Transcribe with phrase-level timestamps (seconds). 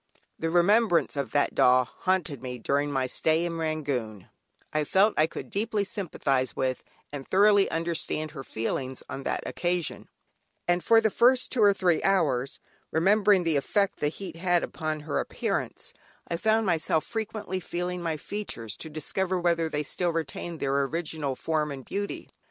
[0.39, 4.29] The remembrance of that doll haunted me during my stay in Rangoon;
[4.73, 6.81] I felt I could deeply sympathise with,
[7.13, 10.09] and thoroughly understand her feelings on that occasion;
[10.67, 12.59] and for the first two or three hours,
[12.89, 15.93] remembering the effect the heat had upon her appearance,
[16.27, 21.35] I found myself frequently feeling my features to discover whether they still retained their original
[21.35, 22.27] form and beauty.